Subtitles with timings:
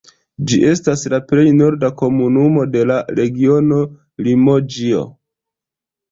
[0.51, 3.77] Ĝi estas la plej norda komunumo de la regiono
[4.29, 5.03] Limoĝio.